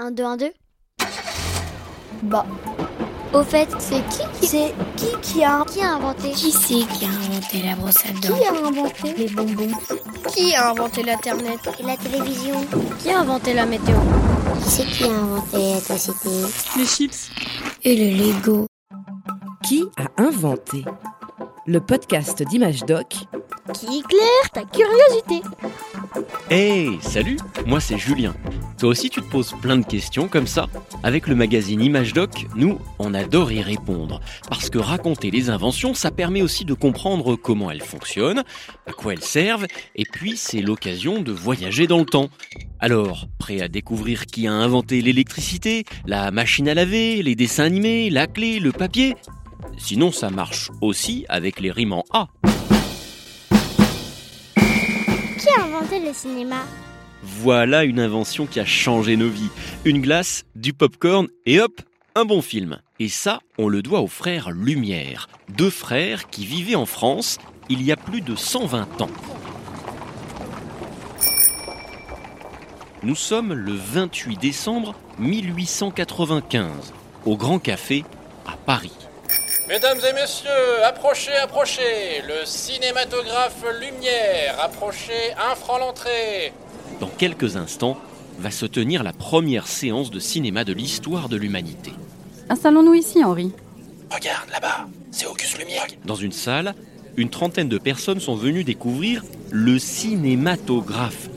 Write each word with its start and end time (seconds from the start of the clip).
1, 0.00 0.12
2, 0.12 0.24
1, 0.24 0.36
2 0.38 0.52
Bah, 2.22 2.46
Au 3.34 3.42
fait, 3.42 3.68
c'est 3.78 4.02
qui 4.08 4.22
qui, 4.40 4.46
c'est 4.46 4.74
qui 4.96 5.08
qui 5.20 5.44
a 5.44 5.62
qui 5.70 5.82
a 5.82 5.96
inventé 5.96 6.30
Qui 6.30 6.50
c'est 6.50 6.86
qui 6.88 7.04
a 7.04 7.08
inventé 7.08 7.62
la 7.62 7.76
brosse 7.76 7.98
à 8.06 8.12
dents 8.12 8.34
Qui 8.34 8.44
a 8.46 8.66
inventé 8.66 9.14
les 9.14 9.28
bonbons. 9.28 9.68
Qui 10.28 10.54
a 10.54 10.70
inventé 10.70 11.02
l'Internet 11.02 11.60
Et 11.78 11.82
la 11.82 11.98
télévision. 11.98 12.54
Qui 12.98 13.10
a 13.10 13.20
inventé 13.20 13.52
la 13.52 13.66
météo 13.66 13.96
Qui 14.64 14.70
c'est 14.70 14.86
qui 14.86 15.04
a 15.04 15.08
inventé 15.08 15.58
l'électricité 15.58 16.30
Les 16.78 16.86
chips. 16.86 17.30
Et 17.84 17.94
le 17.94 18.16
Lego. 18.16 18.66
Qui 19.62 19.84
a 19.98 20.22
inventé 20.22 20.82
Le 21.66 21.78
podcast 21.78 22.42
d'Image 22.42 22.86
Doc 22.86 23.16
Qui 23.74 23.98
éclaire 23.98 24.50
ta 24.54 24.62
curiosité. 24.64 25.42
Hey, 26.48 26.98
salut 27.02 27.36
Moi 27.66 27.80
c'est 27.80 27.98
Julien. 27.98 28.32
Toi 28.80 28.88
aussi 28.88 29.10
tu 29.10 29.20
te 29.20 29.26
poses 29.26 29.54
plein 29.60 29.76
de 29.76 29.84
questions 29.84 30.26
comme 30.26 30.46
ça 30.46 30.66
Avec 31.02 31.26
le 31.26 31.34
magazine 31.34 31.82
Image 31.82 32.14
Doc, 32.14 32.46
nous, 32.56 32.78
on 32.98 33.12
adore 33.12 33.52
y 33.52 33.60
répondre. 33.60 34.22
Parce 34.48 34.70
que 34.70 34.78
raconter 34.78 35.30
les 35.30 35.50
inventions, 35.50 35.92
ça 35.92 36.10
permet 36.10 36.40
aussi 36.40 36.64
de 36.64 36.72
comprendre 36.72 37.36
comment 37.36 37.70
elles 37.70 37.82
fonctionnent, 37.82 38.42
à 38.86 38.92
quoi 38.92 39.12
elles 39.12 39.22
servent, 39.22 39.66
et 39.96 40.04
puis 40.10 40.38
c'est 40.38 40.62
l'occasion 40.62 41.20
de 41.20 41.30
voyager 41.30 41.86
dans 41.86 41.98
le 41.98 42.06
temps. 42.06 42.30
Alors, 42.78 43.26
prêt 43.38 43.60
à 43.60 43.68
découvrir 43.68 44.24
qui 44.24 44.46
a 44.46 44.52
inventé 44.52 45.02
l'électricité, 45.02 45.84
la 46.06 46.30
machine 46.30 46.66
à 46.66 46.72
laver, 46.72 47.22
les 47.22 47.34
dessins 47.34 47.64
animés, 47.64 48.08
la 48.08 48.26
clé, 48.26 48.60
le 48.60 48.72
papier? 48.72 49.14
Sinon 49.76 50.10
ça 50.10 50.30
marche 50.30 50.70
aussi 50.80 51.26
avec 51.28 51.60
les 51.60 51.70
rimes 51.70 51.92
en 51.92 52.04
A. 52.14 52.28
Qui 54.56 55.48
a 55.58 55.64
inventé 55.64 56.00
le 56.00 56.14
cinéma? 56.14 56.64
Voilà 57.22 57.84
une 57.84 58.00
invention 58.00 58.46
qui 58.46 58.60
a 58.60 58.64
changé 58.64 59.16
nos 59.16 59.28
vies. 59.28 59.50
Une 59.84 60.00
glace, 60.00 60.44
du 60.54 60.72
popcorn 60.72 61.28
et 61.46 61.60
hop, 61.60 61.80
un 62.14 62.24
bon 62.24 62.42
film. 62.42 62.80
Et 62.98 63.08
ça, 63.08 63.40
on 63.58 63.68
le 63.68 63.82
doit 63.82 64.00
aux 64.00 64.06
frères 64.06 64.50
Lumière, 64.50 65.28
deux 65.48 65.70
frères 65.70 66.28
qui 66.30 66.46
vivaient 66.46 66.74
en 66.74 66.86
France 66.86 67.38
il 67.68 67.82
y 67.82 67.92
a 67.92 67.96
plus 67.96 68.20
de 68.20 68.34
120 68.34 69.00
ans. 69.00 69.10
Nous 73.02 73.14
sommes 73.14 73.54
le 73.54 73.72
28 73.72 74.36
décembre 74.36 74.94
1895, 75.18 76.92
au 77.24 77.36
Grand 77.36 77.58
Café 77.58 78.04
à 78.46 78.56
Paris. 78.56 78.92
Mesdames 79.68 80.00
et 80.06 80.12
messieurs, 80.12 80.84
approchez, 80.84 81.34
approchez 81.36 82.22
Le 82.26 82.44
cinématographe 82.44 83.64
Lumière, 83.80 84.58
approchez, 84.60 85.32
un 85.38 85.54
franc 85.54 85.78
l'entrée 85.78 86.52
Dans 86.98 87.08
quelques 87.08 87.56
instants, 87.56 87.98
va 88.40 88.50
se 88.50 88.66
tenir 88.66 89.02
la 89.02 89.12
première 89.12 89.66
séance 89.66 90.10
de 90.10 90.18
cinéma 90.18 90.64
de 90.64 90.72
l'histoire 90.72 91.28
de 91.28 91.36
l'humanité. 91.36 91.92
Installons-nous 92.48 92.94
ici, 92.94 93.22
Henri. 93.22 93.52
Regarde 94.10 94.50
là-bas, 94.50 94.88
c'est 95.10 95.26
Auguste 95.26 95.58
Lumière. 95.58 95.86
Dans 96.04 96.16
une 96.16 96.32
salle, 96.32 96.74
une 97.16 97.28
trentaine 97.28 97.68
de 97.68 97.78
personnes 97.78 98.18
sont 98.18 98.34
venues 98.34 98.64
découvrir 98.64 99.22
le 99.50 99.78
cinématographe, 99.78 101.28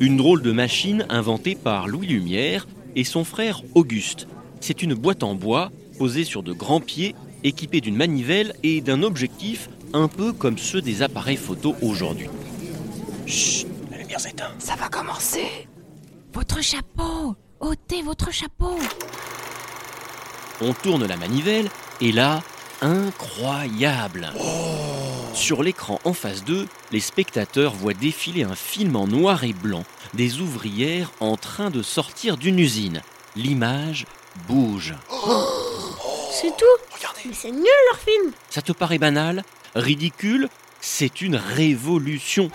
une 0.00 0.16
drôle 0.16 0.42
de 0.42 0.52
machine 0.52 1.06
inventée 1.08 1.54
par 1.54 1.88
Louis 1.88 2.06
Lumière 2.08 2.68
et 2.94 3.04
son 3.04 3.24
frère 3.24 3.62
Auguste. 3.74 4.28
C'est 4.60 4.82
une 4.82 4.94
boîte 4.94 5.22
en 5.22 5.34
bois 5.34 5.70
posée 5.98 6.24
sur 6.24 6.42
de 6.42 6.52
grands 6.52 6.80
pieds, 6.80 7.14
équipée 7.42 7.80
d'une 7.80 7.96
manivelle 7.96 8.52
et 8.62 8.80
d'un 8.80 9.02
objectif 9.02 9.70
un 9.92 10.08
peu 10.08 10.32
comme 10.32 10.58
ceux 10.58 10.82
des 10.82 11.02
appareils 11.02 11.36
photo 11.36 11.74
aujourd'hui. 11.82 12.28
Chut, 13.26 13.66
Ça 14.58 14.76
va 14.76 14.88
commencer. 14.90 15.66
Votre 16.34 16.60
chapeau. 16.62 17.34
Ôtez 17.58 18.02
votre 18.02 18.30
chapeau. 18.30 18.78
On 20.60 20.74
tourne 20.74 21.06
la 21.06 21.16
manivelle 21.16 21.70
et 22.02 22.12
là, 22.12 22.42
incroyable. 22.82 24.30
Sur 25.32 25.62
l'écran 25.62 26.00
en 26.04 26.12
face 26.12 26.44
d'eux, 26.44 26.68
les 26.92 27.00
spectateurs 27.00 27.72
voient 27.72 27.94
défiler 27.94 28.42
un 28.42 28.54
film 28.54 28.94
en 28.96 29.06
noir 29.06 29.42
et 29.44 29.54
blanc, 29.54 29.84
des 30.12 30.40
ouvrières 30.40 31.12
en 31.20 31.38
train 31.38 31.70
de 31.70 31.80
sortir 31.80 32.36
d'une 32.36 32.58
usine. 32.58 33.00
L'image 33.36 34.04
bouge. 34.46 34.94
C'est 36.30 36.54
tout? 36.58 36.94
Regardez, 36.94 37.20
Mais 37.24 37.32
c'est 37.32 37.52
nul 37.52 37.64
leur 37.90 38.00
film. 38.00 38.32
Ça 38.50 38.60
te 38.60 38.72
paraît 38.72 38.98
banal? 38.98 39.44
Ridicule? 39.74 40.50
C'est 40.82 41.22
une 41.22 41.36
révolution 41.36 42.50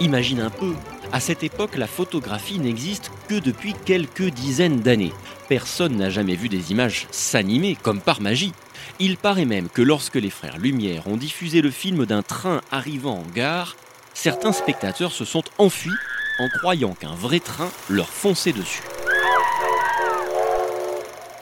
Imagine 0.00 0.40
un 0.40 0.48
peu, 0.48 0.72
à 1.12 1.20
cette 1.20 1.42
époque, 1.42 1.76
la 1.76 1.86
photographie 1.86 2.58
n'existe 2.58 3.10
que 3.28 3.34
depuis 3.34 3.74
quelques 3.84 4.30
dizaines 4.30 4.80
d'années. 4.80 5.12
Personne 5.46 5.96
n'a 5.96 6.08
jamais 6.08 6.36
vu 6.36 6.48
des 6.48 6.72
images 6.72 7.06
s'animer 7.10 7.76
comme 7.76 8.00
par 8.00 8.22
magie. 8.22 8.54
Il 8.98 9.18
paraît 9.18 9.44
même 9.44 9.68
que 9.68 9.82
lorsque 9.82 10.14
les 10.14 10.30
frères 10.30 10.56
Lumière 10.56 11.06
ont 11.06 11.18
diffusé 11.18 11.60
le 11.60 11.70
film 11.70 12.06
d'un 12.06 12.22
train 12.22 12.62
arrivant 12.70 13.18
en 13.18 13.30
gare, 13.34 13.76
certains 14.14 14.52
spectateurs 14.52 15.12
se 15.12 15.26
sont 15.26 15.44
enfuis 15.58 15.92
en 16.38 16.48
croyant 16.48 16.94
qu'un 16.94 17.14
vrai 17.14 17.40
train 17.40 17.68
leur 17.90 18.08
fonçait 18.08 18.52
dessus. 18.54 18.82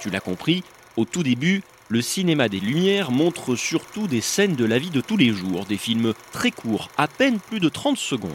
Tu 0.00 0.10
l'as 0.10 0.18
compris, 0.18 0.64
au 0.96 1.04
tout 1.04 1.22
début, 1.22 1.62
le 1.88 2.02
cinéma 2.02 2.48
des 2.48 2.60
Lumières 2.60 3.10
montre 3.10 3.56
surtout 3.56 4.06
des 4.06 4.20
scènes 4.20 4.56
de 4.56 4.64
la 4.64 4.78
vie 4.78 4.90
de 4.90 5.00
tous 5.00 5.16
les 5.16 5.30
jours, 5.30 5.64
des 5.64 5.78
films 5.78 6.12
très 6.32 6.50
courts, 6.50 6.90
à 6.98 7.08
peine 7.08 7.38
plus 7.38 7.60
de 7.60 7.68
30 7.68 7.96
secondes. 7.96 8.30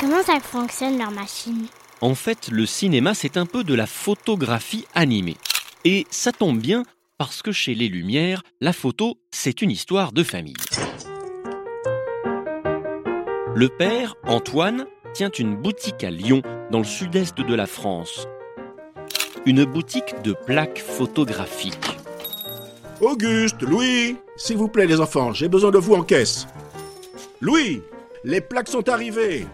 Comment 0.00 0.22
ça 0.22 0.40
fonctionne 0.40 0.98
leur 0.98 1.10
machine? 1.10 1.66
En 2.00 2.14
fait, 2.14 2.48
le 2.50 2.66
cinéma, 2.66 3.14
c'est 3.14 3.36
un 3.36 3.46
peu 3.46 3.64
de 3.64 3.74
la 3.74 3.86
photographie 3.86 4.86
animée. 4.94 5.36
Et 5.84 6.06
ça 6.10 6.32
tombe 6.32 6.58
bien 6.58 6.84
parce 7.18 7.42
que 7.42 7.52
chez 7.52 7.74
les 7.74 7.88
Lumières, 7.88 8.42
la 8.60 8.72
photo, 8.72 9.18
c'est 9.30 9.62
une 9.62 9.70
histoire 9.70 10.12
de 10.12 10.22
famille. 10.22 10.54
Le 13.54 13.68
père, 13.68 14.14
Antoine, 14.24 14.86
tient 15.14 15.30
une 15.30 15.56
boutique 15.56 16.04
à 16.04 16.10
Lyon, 16.10 16.42
dans 16.70 16.78
le 16.78 16.84
sud-est 16.84 17.38
de 17.38 17.54
la 17.54 17.66
France. 17.66 18.26
Une 19.46 19.64
boutique 19.64 20.20
de 20.22 20.32
plaques 20.32 20.80
photographiques. 20.80 21.95
Auguste, 23.00 23.60
Louis, 23.60 24.16
s'il 24.36 24.56
vous 24.56 24.68
plaît 24.68 24.86
les 24.86 25.00
enfants, 25.00 25.32
j'ai 25.34 25.48
besoin 25.48 25.70
de 25.70 25.76
vous 25.76 25.94
en 25.94 26.02
caisse. 26.02 26.46
Louis, 27.42 27.82
les 28.24 28.40
plaques 28.40 28.68
sont 28.68 28.88
arrivées. 28.88 29.46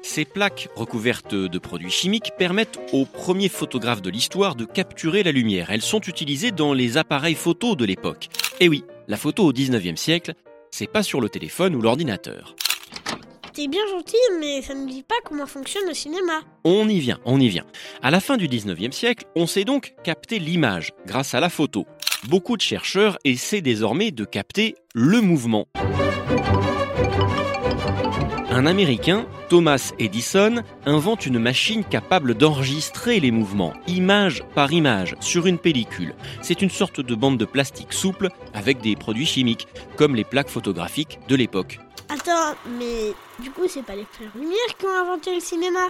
Ces 0.00 0.24
plaques 0.24 0.70
recouvertes 0.74 1.34
de 1.34 1.58
produits 1.58 1.90
chimiques 1.90 2.32
permettent 2.38 2.78
aux 2.94 3.04
premiers 3.04 3.50
photographes 3.50 4.00
de 4.00 4.08
l'histoire 4.08 4.54
de 4.54 4.64
capturer 4.64 5.22
la 5.22 5.32
lumière. 5.32 5.70
Elles 5.70 5.82
sont 5.82 6.00
utilisées 6.00 6.50
dans 6.50 6.72
les 6.72 6.96
appareils 6.96 7.34
photo 7.34 7.76
de 7.76 7.84
l'époque. 7.84 8.28
Et 8.58 8.70
oui, 8.70 8.84
la 9.06 9.18
photo 9.18 9.44
au 9.44 9.52
19e 9.52 9.96
siècle, 9.96 10.32
c'est 10.70 10.90
pas 10.90 11.02
sur 11.02 11.20
le 11.20 11.28
téléphone 11.28 11.74
ou 11.74 11.82
l'ordinateur. 11.82 12.56
T'es 13.52 13.68
bien 13.68 13.86
gentil, 13.90 14.16
mais 14.40 14.62
ça 14.62 14.72
ne 14.72 14.88
dit 14.88 15.02
pas 15.02 15.16
comment 15.24 15.46
fonctionne 15.46 15.86
le 15.88 15.94
cinéma. 15.94 16.40
On 16.64 16.88
y 16.88 17.00
vient, 17.00 17.18
on 17.24 17.40
y 17.40 17.48
vient. 17.48 17.66
À 18.02 18.10
la 18.10 18.20
fin 18.20 18.36
du 18.36 18.48
19e 18.48 18.92
siècle, 18.92 19.26
on 19.36 19.46
sait 19.46 19.64
donc 19.64 19.94
capter 20.04 20.38
l'image 20.38 20.92
grâce 21.06 21.34
à 21.34 21.40
la 21.40 21.50
photo. 21.50 21.84
Beaucoup 22.26 22.56
de 22.56 22.62
chercheurs 22.62 23.18
essaient 23.24 23.60
désormais 23.60 24.10
de 24.10 24.24
capter 24.24 24.74
le 24.92 25.20
mouvement. 25.20 25.68
Un 28.50 28.66
Américain, 28.66 29.26
Thomas 29.48 29.92
Edison, 30.00 30.62
invente 30.84 31.26
une 31.26 31.38
machine 31.38 31.84
capable 31.84 32.34
d'enregistrer 32.34 33.20
les 33.20 33.30
mouvements, 33.30 33.72
image 33.86 34.42
par 34.54 34.72
image, 34.72 35.14
sur 35.20 35.46
une 35.46 35.58
pellicule. 35.58 36.14
C'est 36.42 36.60
une 36.60 36.70
sorte 36.70 37.00
de 37.00 37.14
bande 37.14 37.38
de 37.38 37.44
plastique 37.44 37.92
souple 37.92 38.30
avec 38.52 38.80
des 38.80 38.96
produits 38.96 39.26
chimiques, 39.26 39.68
comme 39.96 40.16
les 40.16 40.24
plaques 40.24 40.48
photographiques 40.48 41.20
de 41.28 41.36
l'époque. 41.36 41.78
Attends, 42.08 42.56
mais 42.78 43.12
du 43.40 43.50
coup, 43.50 43.68
c'est 43.68 43.84
pas 43.84 43.94
les 43.94 44.06
frères 44.10 44.32
Lumière 44.34 44.76
qui 44.76 44.86
ont 44.86 45.06
inventé 45.06 45.34
le 45.34 45.40
cinéma? 45.40 45.86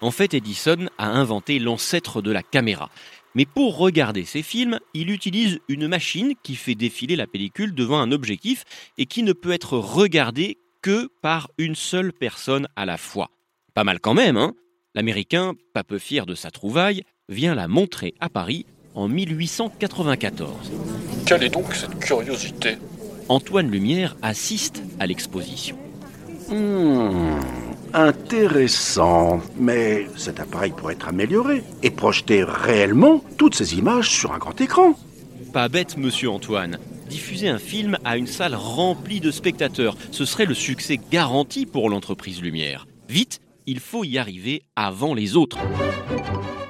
En 0.00 0.10
fait, 0.10 0.34
Edison 0.34 0.88
a 0.98 1.08
inventé 1.08 1.58
l'ancêtre 1.58 2.20
de 2.20 2.32
la 2.32 2.42
caméra. 2.42 2.90
Mais 3.34 3.46
pour 3.46 3.78
regarder 3.78 4.24
ses 4.24 4.42
films, 4.42 4.78
il 4.94 5.10
utilise 5.10 5.58
une 5.68 5.88
machine 5.88 6.34
qui 6.42 6.54
fait 6.54 6.74
défiler 6.74 7.16
la 7.16 7.26
pellicule 7.26 7.74
devant 7.74 8.00
un 8.00 8.12
objectif 8.12 8.64
et 8.96 9.06
qui 9.06 9.22
ne 9.22 9.32
peut 9.32 9.52
être 9.52 9.76
regardée 9.76 10.58
que 10.82 11.08
par 11.22 11.50
une 11.58 11.74
seule 11.74 12.12
personne 12.12 12.68
à 12.76 12.86
la 12.86 12.96
fois. 12.96 13.30
Pas 13.74 13.84
mal 13.84 14.00
quand 14.00 14.14
même, 14.14 14.36
hein 14.36 14.54
L'Américain, 14.94 15.54
pas 15.72 15.82
peu 15.82 15.98
fier 15.98 16.24
de 16.26 16.36
sa 16.36 16.52
trouvaille, 16.52 17.02
vient 17.28 17.56
la 17.56 17.66
montrer 17.66 18.14
à 18.20 18.28
Paris 18.28 18.66
en 18.94 19.08
1894. 19.08 20.70
Quelle 21.26 21.42
est 21.42 21.48
donc 21.48 21.74
cette 21.74 21.98
curiosité? 21.98 22.76
Antoine 23.28 23.70
Lumière 23.70 24.14
assiste 24.22 24.82
à 25.00 25.06
l'exposition. 25.06 25.76
Hmm, 26.48 27.40
intéressant. 27.94 29.40
Mais 29.58 30.06
cet 30.16 30.40
appareil 30.40 30.72
pourrait 30.72 30.94
être 30.94 31.08
amélioré 31.08 31.62
et 31.82 31.90
projeter 31.90 32.44
réellement 32.44 33.22
toutes 33.38 33.54
ces 33.54 33.78
images 33.78 34.10
sur 34.10 34.32
un 34.32 34.38
grand 34.38 34.60
écran. 34.60 34.94
Pas 35.52 35.68
bête, 35.68 35.96
monsieur 35.96 36.30
Antoine. 36.30 36.78
Diffuser 37.08 37.48
un 37.48 37.58
film 37.58 37.96
à 38.04 38.16
une 38.16 38.26
salle 38.26 38.54
remplie 38.54 39.20
de 39.20 39.30
spectateurs, 39.30 39.96
ce 40.10 40.24
serait 40.24 40.46
le 40.46 40.54
succès 40.54 40.98
garanti 41.10 41.64
pour 41.64 41.88
l'entreprise 41.88 42.42
Lumière. 42.42 42.86
Vite, 43.08 43.40
il 43.66 43.80
faut 43.80 44.04
y 44.04 44.18
arriver 44.18 44.62
avant 44.74 45.14
les 45.14 45.36
autres. 45.36 45.58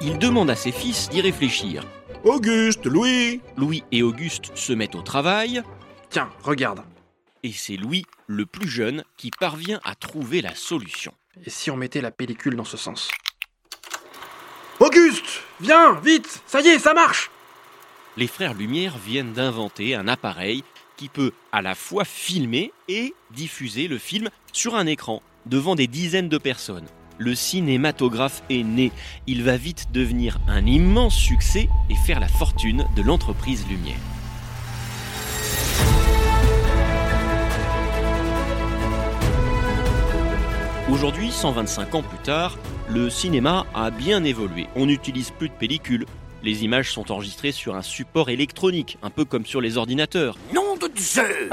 Il 0.02 0.18
demande 0.18 0.50
à 0.50 0.56
ses 0.56 0.72
fils 0.72 1.08
d'y 1.08 1.20
réfléchir. 1.20 1.84
Auguste, 2.24 2.86
Louis 2.86 3.40
Louis 3.56 3.82
et 3.90 4.02
Auguste 4.02 4.50
se 4.54 4.72
mettent 4.72 4.94
au 4.94 5.02
travail, 5.02 5.62
Tiens, 6.14 6.28
regarde. 6.44 6.80
Et 7.44 7.52
c'est 7.52 7.76
Louis, 7.76 8.04
le 8.26 8.46
plus 8.46 8.68
jeune, 8.68 9.04
qui 9.16 9.30
parvient 9.30 9.78
à 9.84 9.94
trouver 9.94 10.40
la 10.40 10.54
solution. 10.54 11.12
Et 11.44 11.50
si 11.50 11.70
on 11.70 11.76
mettait 11.76 12.00
la 12.00 12.10
pellicule 12.10 12.56
dans 12.56 12.64
ce 12.64 12.76
sens 12.76 13.10
Auguste 14.80 15.42
Viens, 15.60 16.00
vite 16.00 16.42
Ça 16.46 16.60
y 16.62 16.68
est, 16.68 16.78
ça 16.78 16.94
marche 16.94 17.30
Les 18.16 18.26
frères 18.26 18.54
Lumière 18.54 18.96
viennent 18.96 19.34
d'inventer 19.34 19.94
un 19.94 20.08
appareil 20.08 20.64
qui 20.96 21.08
peut 21.08 21.32
à 21.52 21.60
la 21.60 21.74
fois 21.74 22.04
filmer 22.04 22.72
et 22.88 23.14
diffuser 23.30 23.88
le 23.88 23.98
film 23.98 24.30
sur 24.52 24.74
un 24.74 24.86
écran 24.86 25.22
devant 25.44 25.74
des 25.74 25.86
dizaines 25.86 26.28
de 26.28 26.38
personnes. 26.38 26.86
Le 27.18 27.34
cinématographe 27.34 28.42
est 28.48 28.62
né. 28.62 28.90
Il 29.26 29.42
va 29.42 29.56
vite 29.56 29.92
devenir 29.92 30.38
un 30.48 30.64
immense 30.64 31.16
succès 31.16 31.68
et 31.90 31.94
faire 32.06 32.20
la 32.20 32.28
fortune 32.28 32.86
de 32.96 33.02
l'entreprise 33.02 33.66
Lumière. 33.68 34.13
Aujourd'hui, 40.94 41.32
125 41.32 41.96
ans 41.96 42.02
plus 42.02 42.18
tard, 42.18 42.56
le 42.88 43.10
cinéma 43.10 43.66
a 43.74 43.90
bien 43.90 44.22
évolué. 44.22 44.68
On 44.76 44.86
n'utilise 44.86 45.32
plus 45.32 45.48
de 45.48 45.54
pellicules. 45.54 46.06
Les 46.44 46.62
images 46.62 46.92
sont 46.92 47.10
enregistrées 47.10 47.50
sur 47.50 47.74
un 47.74 47.82
support 47.82 48.30
électronique, 48.30 48.96
un 49.02 49.10
peu 49.10 49.24
comme 49.24 49.44
sur 49.44 49.60
les 49.60 49.76
ordinateurs. 49.76 50.38
Nom 50.54 50.76
de 50.76 50.88
Zeus 50.96 51.50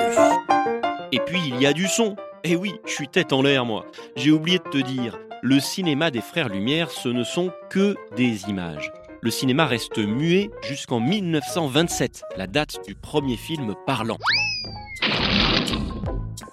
Et 1.11 1.19
puis 1.25 1.41
il 1.47 1.59
y 1.59 1.65
a 1.65 1.73
du 1.73 1.87
son. 1.87 2.17
Eh 2.43 2.55
oui, 2.55 2.75
je 2.85 2.91
suis 2.91 3.07
tête 3.07 3.33
en 3.33 3.41
l'air 3.41 3.65
moi. 3.65 3.87
J'ai 4.15 4.29
oublié 4.29 4.59
de 4.59 4.69
te 4.69 4.77
dire, 4.77 5.17
le 5.41 5.59
cinéma 5.59 6.11
des 6.11 6.21
frères 6.21 6.47
Lumière, 6.47 6.91
ce 6.91 7.09
ne 7.09 7.23
sont 7.23 7.51
que 7.71 7.95
des 8.15 8.47
images. 8.47 8.91
Le 9.21 9.31
cinéma 9.31 9.65
reste 9.65 9.97
muet 9.97 10.51
jusqu'en 10.61 10.99
1927, 10.99 12.21
la 12.37 12.45
date 12.45 12.77
du 12.87 12.93
premier 12.93 13.37
film 13.37 13.73
parlant. 13.87 14.19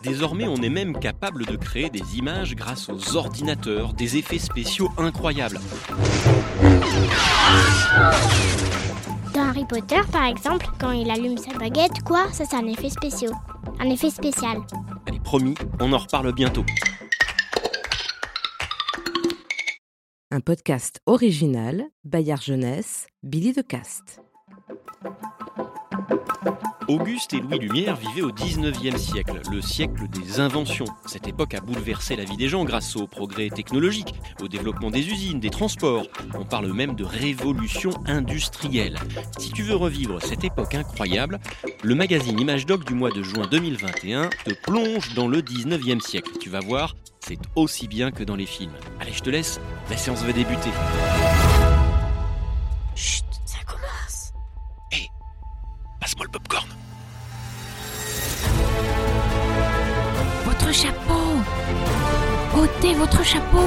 Désormais, 0.02 0.46
on 0.46 0.56
est 0.56 0.68
même 0.68 0.96
capable 0.98 1.44
de 1.44 1.56
créer 1.56 1.90
des 1.90 2.18
images 2.18 2.54
grâce 2.54 2.88
aux 2.88 3.16
ordinateurs, 3.16 3.94
des 3.94 4.16
effets 4.16 4.38
spéciaux 4.38 4.90
incroyables. 4.96 5.58
Dans 9.34 9.48
Harry 9.48 9.64
Potter, 9.64 10.00
par 10.12 10.26
exemple, 10.26 10.66
quand 10.78 10.92
il 10.92 11.10
allume 11.10 11.36
sa 11.36 11.52
baguette, 11.58 12.02
quoi, 12.04 12.30
ça 12.32 12.44
c'est 12.44 12.56
un 12.56 12.66
effet 12.66 12.90
spécial. 12.90 13.32
Un 13.80 13.90
effet 13.90 14.10
spécial. 14.10 14.58
Allez, 15.06 15.20
promis, 15.20 15.54
on 15.80 15.92
en 15.92 15.98
reparle 15.98 16.32
bientôt. 16.32 16.64
Un 20.30 20.40
podcast 20.40 21.00
original, 21.06 21.84
Bayard 22.04 22.42
Jeunesse, 22.42 23.08
Billy 23.24 23.52
de 23.52 23.62
Cast. 23.62 24.20
Auguste 26.88 27.34
et 27.34 27.40
Louis 27.40 27.58
Lumière 27.58 27.96
vivaient 27.96 28.22
au 28.22 28.30
19e 28.30 28.96
siècle, 28.96 29.42
le 29.50 29.60
siècle 29.60 30.08
des 30.08 30.40
inventions. 30.40 30.86
Cette 31.04 31.28
époque 31.28 31.52
a 31.52 31.60
bouleversé 31.60 32.16
la 32.16 32.24
vie 32.24 32.38
des 32.38 32.48
gens 32.48 32.64
grâce 32.64 32.96
au 32.96 33.06
progrès 33.06 33.50
technologique, 33.50 34.14
au 34.40 34.48
développement 34.48 34.90
des 34.90 35.06
usines, 35.06 35.38
des 35.38 35.50
transports. 35.50 36.06
On 36.34 36.46
parle 36.46 36.72
même 36.72 36.94
de 36.94 37.04
révolution 37.04 37.90
industrielle. 38.06 38.96
Si 39.36 39.52
tu 39.52 39.62
veux 39.62 39.76
revivre 39.76 40.22
cette 40.22 40.44
époque 40.44 40.74
incroyable, 40.74 41.40
le 41.82 41.94
magazine 41.94 42.40
Image 42.40 42.64
Doc 42.64 42.86
du 42.86 42.94
mois 42.94 43.10
de 43.10 43.22
juin 43.22 43.46
2021 43.50 44.30
te 44.46 44.54
plonge 44.54 45.12
dans 45.12 45.28
le 45.28 45.42
19e 45.42 46.00
siècle. 46.00 46.30
Tu 46.40 46.48
vas 46.48 46.60
voir, 46.60 46.96
c'est 47.20 47.38
aussi 47.54 47.86
bien 47.86 48.10
que 48.10 48.24
dans 48.24 48.36
les 48.36 48.46
films. 48.46 48.72
Allez, 48.98 49.12
je 49.12 49.22
te 49.22 49.28
laisse, 49.28 49.60
la 49.90 49.98
séance 49.98 50.22
va 50.22 50.32
débuter. 50.32 50.70
Chapeau. 60.72 61.14
Ôtez 62.54 62.94
votre 62.94 63.24
chapeau 63.24 63.58